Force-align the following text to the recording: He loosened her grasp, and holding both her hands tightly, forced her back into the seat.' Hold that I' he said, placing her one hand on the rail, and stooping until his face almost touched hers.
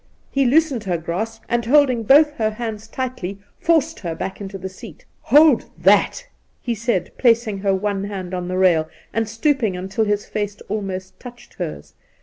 He 0.31 0.45
loosened 0.45 0.85
her 0.85 0.97
grasp, 0.97 1.43
and 1.47 1.63
holding 1.63 2.01
both 2.01 2.31
her 2.37 2.49
hands 2.49 2.87
tightly, 2.87 3.37
forced 3.59 3.99
her 3.99 4.15
back 4.15 4.41
into 4.41 4.57
the 4.57 4.67
seat.' 4.67 5.05
Hold 5.31 5.69
that 5.77 6.25
I' 6.25 6.31
he 6.59 6.73
said, 6.73 7.11
placing 7.19 7.59
her 7.59 7.75
one 7.75 8.05
hand 8.05 8.33
on 8.33 8.47
the 8.47 8.57
rail, 8.57 8.89
and 9.13 9.29
stooping 9.29 9.77
until 9.77 10.05
his 10.05 10.25
face 10.25 10.59
almost 10.69 11.19
touched 11.19 11.53
hers. 11.59 11.93